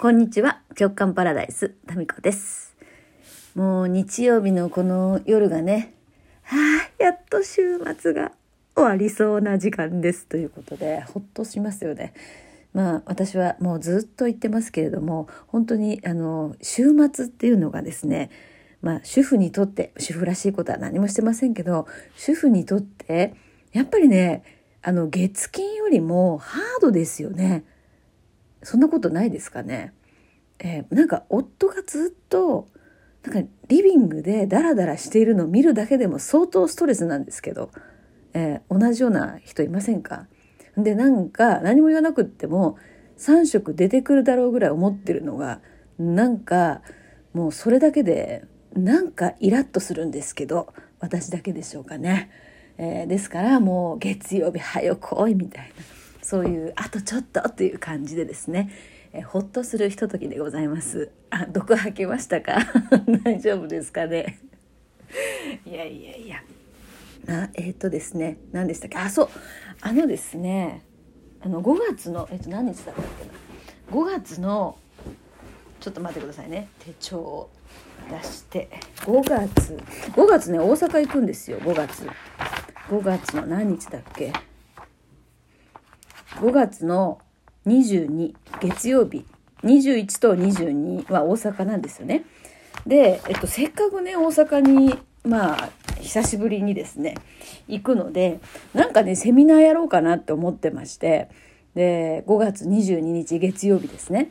[0.00, 0.62] こんにちは。
[0.80, 2.74] 直感パラダイスタミコです。
[3.54, 5.92] もう日曜日のこの夜がね
[6.42, 8.32] はあやっと週末が
[8.74, 10.24] 終わりそうな時間です。
[10.24, 12.14] ということでほっとしますよね。
[12.72, 18.30] まあ私はもうずっと言ってますけれども本当にあの週末っていうのがですね
[18.80, 21.86] まあ主婦にとって主婦らしいことは何もしてませんけど
[22.16, 23.34] 主婦にとって
[23.74, 24.44] やっぱりね
[24.80, 27.64] あの月金よりもハードですよね。
[28.62, 29.92] そんなことないですかね？
[30.58, 32.68] えー、なんか夫がずっと
[33.22, 37.70] なんかリビングでダラダラしているのを見るだけでも相当ストレスなんですけど、
[38.34, 40.26] えー、同じような人いませんか？
[40.76, 42.76] でなんか何も言わなくっても
[43.18, 45.60] 3食出てくるだろうぐらい思ってるのが
[45.98, 46.82] なんか
[47.32, 52.30] もうそれだけでなんかイラッとするんですけど私だけでしょうかね。
[52.78, 55.84] えー、ですからもう月曜日早く来いみたいな
[56.22, 58.70] そういうあとちょっとという感じでですね、
[59.12, 61.10] えほっとするひとときでございます。
[61.30, 62.58] あ毒吐きましたか？
[63.24, 64.38] 大丈夫ですかね？
[65.66, 66.42] いやいやいや。
[67.28, 68.38] あえっ、ー、とですね。
[68.52, 68.98] 何でしたっけ？
[68.98, 69.28] あそう。
[69.80, 70.82] あのですね。
[71.42, 74.76] あの5月のえっ、ー、と何日だったっけな？5月の
[75.80, 76.68] ちょっと待ってくださいね。
[76.78, 77.50] 手帳を
[78.10, 78.68] 出して。
[78.98, 79.78] 5月。
[80.12, 81.58] 5月ね大阪行くんですよ。
[81.60, 82.06] 5月。
[82.90, 84.32] 5月の何日だっけ？
[86.40, 87.20] 5月の
[87.66, 89.26] 22月曜日
[89.62, 92.24] 21と22は大阪なんですよね。
[92.86, 95.68] で、えっと、せっかくね大阪にまあ
[96.00, 97.14] 久しぶりにですね
[97.68, 98.40] 行くので
[98.72, 101.28] なんかねセミナーやろうかなって思ってまして
[101.74, 104.30] で5月22日月曜日ですね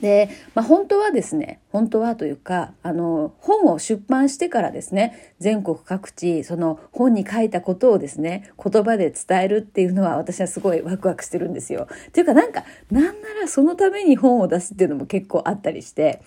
[0.00, 11.88] で、まあ、本当はですね本当はというかあの本を出版してからですね全国各地その本に書いたことをですね言葉で伝えるっていうのは私はすごいワクワクしてるんですよ。
[12.08, 16.22] っていうかなんかなんならそのために本を出すっていうのも結構あったりして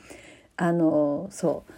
[0.57, 1.73] あのそう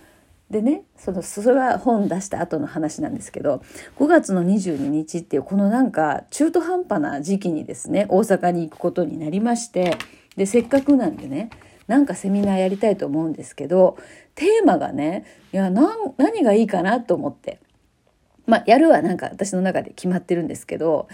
[0.51, 3.63] でねそのそれは本出した後の話なんですけど
[3.97, 9.97] 5月の22日っていうこのなんか中途半端な時期にですね大阪に行くことになりまして
[10.35, 11.49] でせっかくなんでね
[11.87, 13.97] なんかセミナーやりたいと思うんですけど
[14.35, 17.59] テーマがねいや何がいいかなと思って。
[18.47, 21.07] まあやるはなんか私の中で決まってるんですけど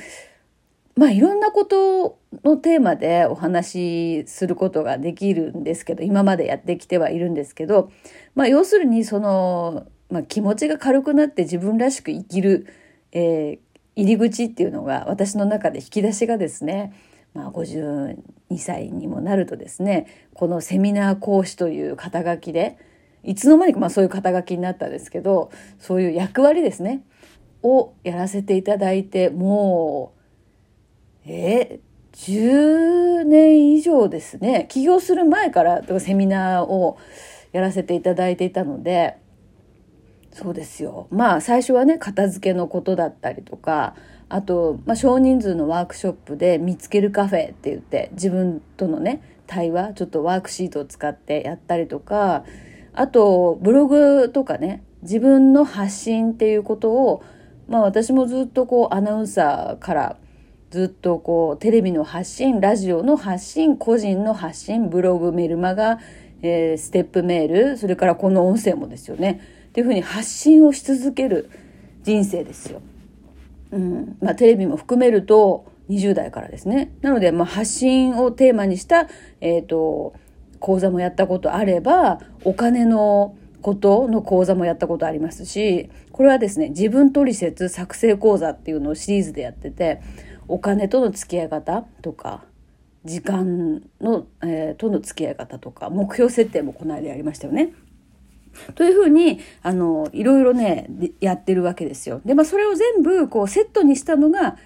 [0.95, 7.91] まあいろんなことのテーマでお話しすることができるんですけど今までやってきてはいるんですけど
[8.33, 12.65] まあ要するにその、まあ、気持ちが軽くなって自分らしく生きる、
[13.11, 13.59] えー、
[13.95, 16.93] 入り口っていうのが私の中で引き出しがですね
[17.37, 18.17] まあ、52
[18.57, 22.79] 歳にもなるとですねこのセミナー講師という肩書きで
[23.23, 27.03] いつの間にかまあそういう肩書きになったんですけどそういう役割ですね
[27.61, 30.13] をやらせていただいても
[31.27, 31.79] うえ
[32.13, 36.97] 10年以上ですね起業する前からセミナーを
[37.51, 39.17] やらせていただいていたので
[40.33, 41.07] そうですよ。
[41.11, 43.95] まあ最初はね片付けのことだったりとか
[44.29, 52.43] あと、まあ、少人数のワークショップで見つけるカフェって言って自分とのね対話ちょっとワークシートを使ってやったりとか
[52.93, 57.23] あとブログとかね自分の発信っていうことを
[57.69, 60.17] まあ私もずっとこうアナウンサーから
[60.71, 65.99] ずっとこうテレビの発信ラジオの発信個人の発信ブログメルマガ、
[66.41, 71.49] えー、ステップメールそれからこの音声もですよねっていうふうに発信をし続ける
[72.03, 72.81] 人生ですよ。
[73.71, 76.93] うんまあ、テレビも含めると20代からですね。
[77.01, 79.07] なので、まあ、発信をテーマにした、
[79.41, 80.13] えっ、ー、と、
[80.59, 90.01] 講座もやったことあれば、お金のことの講座もやったことありますし、これはですね、自分取説作成講座っていうのをシリーズでやってて、
[90.47, 92.43] お金との付き合い方とか、
[93.05, 97.73] 時間の、えー、との付き合い方とか、目標設定もこの間やりましたよね。
[98.75, 100.87] というふうに、あの、いろいろね、
[101.19, 102.21] やってるわけですよ。
[102.25, 104.57] で、まあ、それを全部、こう、セットにしたのが、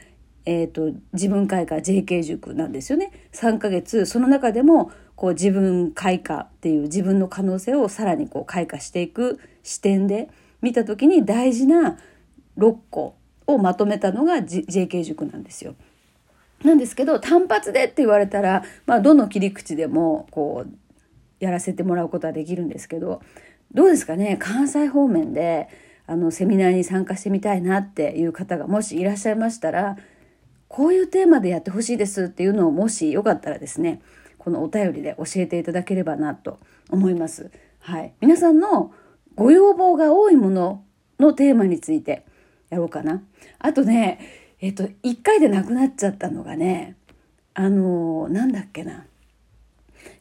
[0.46, 3.12] えっ、ー、と、自分開花 JK 塾なんですよね。
[3.34, 10.30] 3ヶ月、その中でも、こう、自分開花っていう自分の可能性をさらにこう、開花していく視点で
[10.62, 11.98] 見た時に大事な
[12.58, 13.16] 6個
[13.46, 15.76] をまとめたのが、J、JK 塾なんですよ。
[16.64, 20.72] なんですけど、単発でって言われたら、まあ、どの切り口でも、こう、
[21.40, 23.22] やらせてもらうことはできるんですけど、
[23.74, 24.38] どうですかね？
[24.38, 25.70] 関西方面で
[26.08, 29.98] あのセミナーに参加してみたいなっていう方がもしいらっしゃいましたら
[30.68, 34.02] こういうテーマでやってほしいですっていうのをもしよかったらですね
[34.38, 36.60] このお便りで教えていただければなと
[36.90, 37.52] 思います。
[37.80, 38.94] はい、皆さんの
[39.36, 40.84] ご要望が多いもの
[41.20, 42.26] のテーマについて
[42.70, 43.24] やろうかな。
[43.60, 44.20] あとね、
[44.60, 46.96] えっと、一回でなくなっちゃったのがね、
[47.54, 49.06] あの、なんだっけな。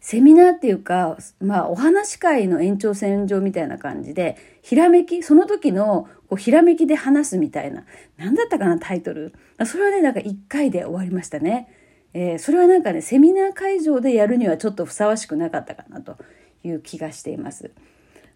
[0.00, 7.85] セミナーっていうか、まあ、お話会の延長線上みたいな感じで、ひらめき、その時のこうひらめきで話すみたいな、
[8.17, 9.35] なんだったかな、タイトル。
[9.67, 11.69] それはね、なんか1回で終わりましたね。
[12.12, 16.17] えー、それはなんかね、セミナー会場でやるにはちょっとふさわしくなかったかなと
[16.65, 17.71] いう気がしています。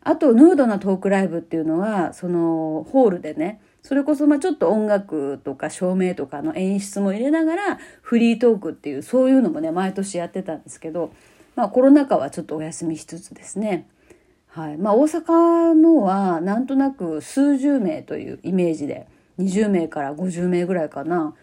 [0.02, 11.12] あと、ヌードなトークライブっていうのは、その、ホールでね、それこそまあちょっと音楽とか照明とかの演出も入れながらフリートークっていうそういうのもね毎年やってたんですけど
[11.56, 13.87] まあ、コロナ禍はちょっとお休みしつつですね、
[14.49, 14.77] はい。
[14.77, 19.06] まあ、大阪のはなんとなく数十名というイメージで
[19.39, 21.35] 20名から50名ぐらいかな。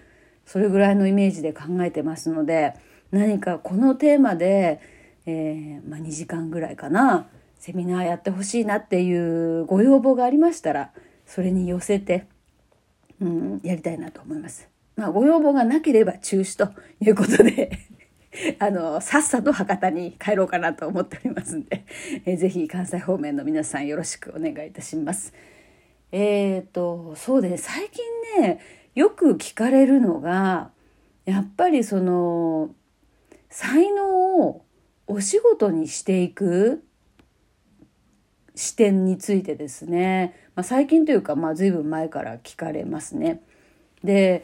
[0.45, 2.73] それぐらいのイメージで考えてますので
[3.11, 4.81] 何かこのテーマで、
[5.25, 7.27] えー、まあ、2時間ぐらいかな。
[7.59, 10.91] セミナーやってほしいなっていうご要望がありましたら
[11.27, 12.25] それに寄せて、
[13.21, 14.67] うん、やりたいなと思います。
[14.95, 17.90] まあ、ご要望がなければ中止ということで。
[18.59, 21.85] あの、さっさと博多に帰ろうかなと思っておりますんで、
[22.25, 25.33] えー、ぜひ関西方面の皆さんよろしくお願いいたします。
[26.11, 28.03] えっ、ー、と、そうでね、最近
[28.41, 28.59] ね、
[28.95, 30.71] よく聞かれるのが、
[31.25, 32.73] やっぱりその、
[33.49, 34.65] 才能を
[35.07, 36.83] お仕事にしていく
[38.55, 43.41] 視点についてですね、まあ、最近というか、まあ、随分前から聞かれますね。
[44.03, 44.43] で、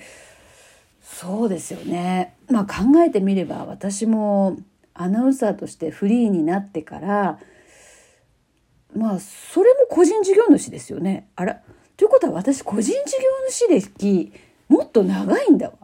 [1.09, 2.35] そうですよね。
[2.49, 4.57] まあ考えてみれば私も
[4.93, 7.39] アナウンサーとしてフリーになってから
[8.95, 11.29] まあそれも個人事業主ですよね。
[11.35, 11.61] あら
[11.95, 14.33] ということは私個人事業主歴
[14.67, 15.75] もっと長いんだわ。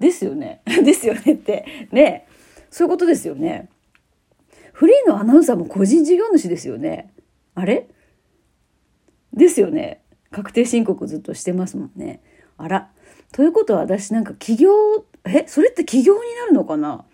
[0.00, 0.62] ですよね。
[0.84, 2.26] ですよねってね
[2.70, 3.68] そういうことですよね。
[4.72, 7.12] フリーのアナウンサーも個人事業主ですよね。
[7.54, 7.86] あれ？
[9.32, 10.00] ですよね。
[10.30, 12.20] 確定申告ずっとしてますもんね。
[12.56, 12.90] あら。
[13.34, 14.70] ということは私なんか起業、
[15.24, 17.04] え、それって起業になるのかな？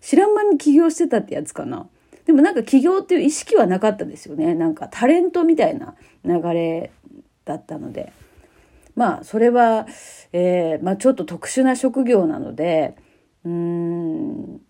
[0.00, 1.86] 知らん間に起業してたってやつかな？
[2.24, 4.54] でもなんか起業っていう意識はなかったですよね。
[4.54, 5.94] なんかタレントみたいな
[6.24, 6.90] 流れ
[7.44, 8.14] だったので。
[8.96, 9.86] まあそれは、
[10.32, 12.96] えー、まあちょっと特殊な職業なので、
[13.44, 14.60] うーん、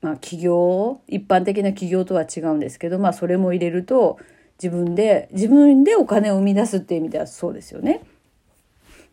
[0.00, 4.18] まあ起業、一般的な起業とは違うんですけど、まあそれも入れると
[4.62, 8.02] 自分で、自分でお金を生み出すっていう意味ではそうですよね。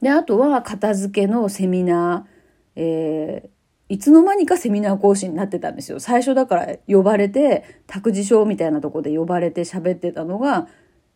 [0.01, 5.99] で、あとは片付けのセミナー、えー、いつの間にかセミナー講師になってたんですよ。
[5.99, 10.67] 最初だから呼ばれて、託児所みたいなとこで呼ばれて喋ってたのが、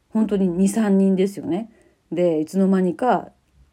[0.10, 1.72] 本当に2、3人ですよね。
[2.12, 3.30] で、いつの間にか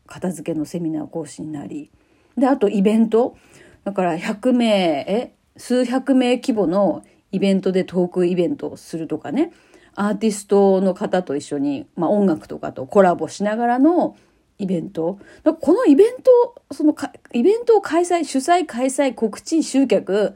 [0.06, 1.90] 片付けのセミナー講師になり。
[2.36, 3.36] で、あとイベント。
[3.84, 4.66] だから100名、
[5.06, 7.02] え、数百名規模の
[7.32, 9.52] イベントでトークイベントをするとかね。
[9.94, 14.16] アーティストの方と一緒に、まあ、音楽とかとコラボしながらの
[14.58, 15.18] イベント？
[15.60, 20.34] このイベント、そのか、イベントを開催、主催、開催、告知、集客、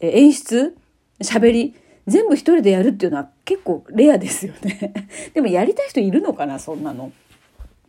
[0.00, 0.76] 演出、
[1.20, 1.74] 喋り、
[2.06, 4.92] 全部一人でやるっていうのは結構レアですよね。
[5.34, 7.12] でもやりたい人いるのかな、そんなの。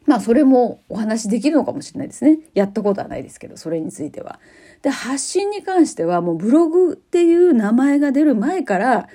[0.05, 2.39] まあそれもお話できるのかもしれないですね。
[2.53, 4.39] やったことはないですけど、それについては。
[4.81, 9.09] で、発信に関してはもうブログっていう名前が出る前から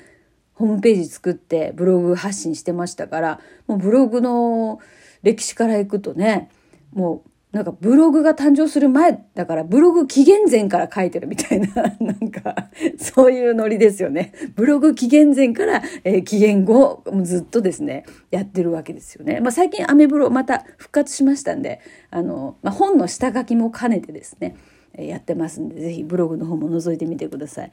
[0.55, 4.81] ホームページ作ってブログ発信してましたから、もうブログの
[5.23, 6.51] 歴史からいくとね、
[6.93, 11.69] もうなんかブログが誕生する前だからブログ紀元前から書いてるみたいな、
[12.01, 14.33] なんかそういうノリですよね。
[14.57, 19.41] ブログ紀元前から、えー、紀元後ずっとですね、やってるわけですよね。
[19.41, 24.57] まあ最近アメブロまた復活しましたんで、あの、まあ、本の下書きも兼ねてですね、
[24.95, 27.73] え、やってますんで、ぜひブログの方も覗いてみてください。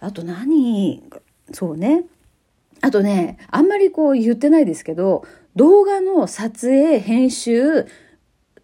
[0.00, 1.02] あと何
[1.52, 2.04] そうね。
[2.80, 5.24] あとね、あんまりこう言ってないですけど、
[5.56, 7.84] 動画の撮影、編集っ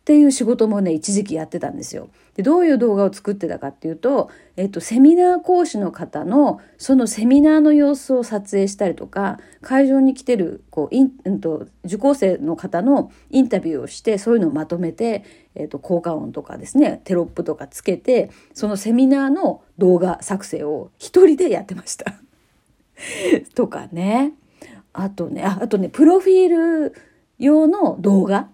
[0.04, 2.08] ていう仕事もね、一時期やってたんですよ。
[2.38, 15.24] でどういう動画を作ってたかっていうと、えっと、セミナー講師の方のそのセミナーの様子を撮影したりとか会場に来てるこうイン、うんと、受講生の方のインタビューをしてそういうのをまとめて、
[15.56, 22.14] えっと、効果音とかですねテロップとかつけてそのセミナーの動画作成を一人でやってました。
[23.56, 24.34] とかね。
[25.00, 26.94] あとね、あとね、プロフィール
[27.38, 28.48] 用の動画？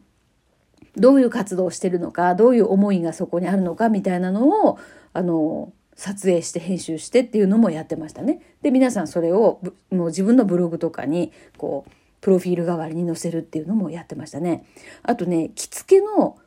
[0.97, 4.79] どういう活動をしてるのか、どういう思いがそこにあるのかみたいなのを、
[5.13, 8.41] あの、撮影して編集してっていうのもやってましたね。
[8.63, 9.61] で、皆さんそれを
[9.91, 14.65] もう自分のブログとかに、こう、プロフィール代わりに載せるっていうのもやってましたね。
[15.03, 16.39] あとね、着付けの、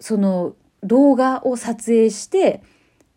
[0.00, 2.62] その動画を撮影して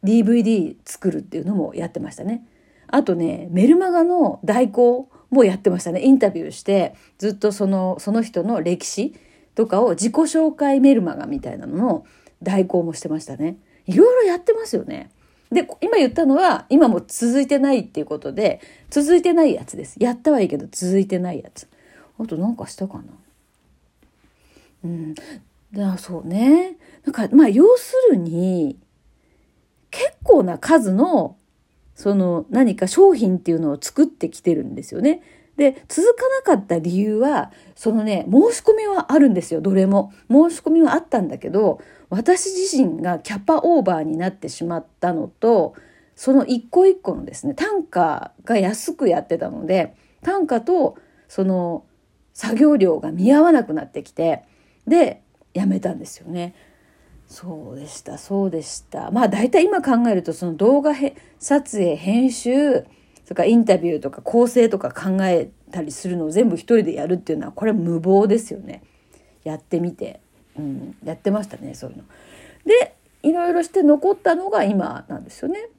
[0.04, 2.46] DVD 作るっていうのもやってましたね。
[2.92, 6.02] あとね、メルマガの代行もやってましたね。
[6.04, 9.16] インタビューして、ずっとその、その人の歴史
[9.56, 12.06] とかを自己紹介メルマガみたいなのの
[12.44, 13.58] 代行もしてましたね。
[13.88, 15.10] いろいろやってますよね。
[15.52, 19.98] で、今言ったのは、今も続いてないっていうことで、続いてないやつです。
[20.00, 21.68] やったはいいけど、続いてないやつ。
[22.18, 23.04] あとなんかしたかな
[24.86, 25.16] うん。
[25.74, 26.78] だそうね。
[27.06, 28.78] なんか、まあ、要するに、
[29.90, 31.36] 結構な数の、
[31.96, 35.22] その何か商品っていうのを作ってきてるんですよね。
[35.58, 40.12] で、続かなかった理由は、そのね、申し込みはあるんですよ、どれも。
[40.30, 41.80] 申し込みはあったんだけど、
[42.10, 45.76] 私自身がキャパオーバーになってしまったのと、
[46.16, 51.86] その一個一個のですね、単価が安くやってたので、単価とその
[52.34, 54.44] 作業量が見合わなくなってきて、
[54.88, 55.22] で、
[55.54, 56.56] やめたんですよね。
[57.32, 59.10] そうでした、そうでした。
[59.12, 60.94] まあ大体今考えると、その動画
[61.40, 62.82] 撮影、編集、
[63.24, 68.84] それからインタビューとか構成とか考えたりするのを全部一人でやるっていうのはこれ無謀ですよね。
[69.46, 70.20] やってみて、
[70.60, 72.04] うん、やってましたねそういうの。
[72.66, 75.70] でいろいろして残ったのが今なんですよね。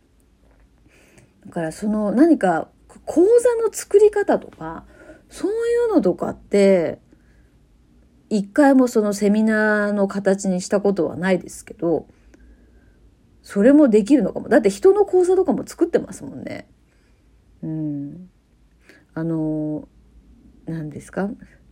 [1.45, 2.69] だからその何か
[3.05, 4.85] 講座の作り方とか
[5.29, 5.55] そうい
[5.91, 6.99] うのとかって
[8.35, 12.07] 一回もそのセミナーの形にしたことはないですけど
[13.43, 14.49] それもできるのかも。
[14.49, 16.67] だって人の講座とかも作ってますもんね。
[17.63, 18.31] うん、
[19.15, 19.87] あの
[20.65, 21.29] 何ですか？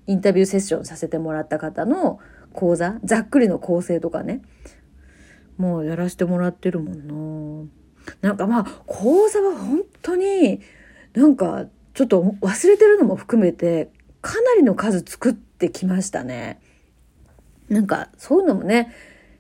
[0.07, 2.19] インタビューセッションさせてもらった方の
[2.53, 2.99] 講座？
[3.05, 4.43] ざっくりの構成とかね。
[5.57, 7.71] もうやらせてもらってるもんな。
[8.21, 10.61] なんかまあ講座は本当に
[11.15, 13.91] なんかちょっと忘れてるのも含めて
[14.21, 16.59] かなりの数作ってきましたね。
[17.69, 18.93] なんかそういうのもね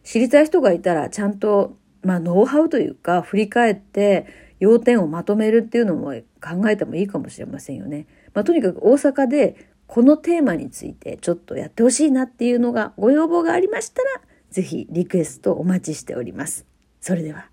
[0.05, 4.27] 知りたい人がいたらちゃんとまあノウハウというか振り返って
[4.61, 8.07] 要点をまとめるっていうのも考えてもいいかもしれませんよね。
[8.35, 16.67] まあ、とにかく大阪でこのテーマについてちょっとやってほしいなっていうのがご要望がありましたら、ぜひリクエストお待ちしております。
[17.01, 17.50] それでは。